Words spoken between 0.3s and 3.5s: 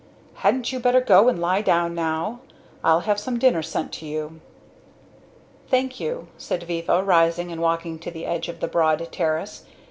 Hadn't you better go and lie down now? I'll have some